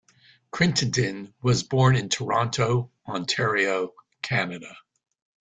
Crittenden 0.49 1.35
was 1.43 1.61
born 1.61 1.95
in 1.95 2.09
Toronto, 2.09 2.89
Ontario, 3.07 3.93
Canada. 4.23 4.75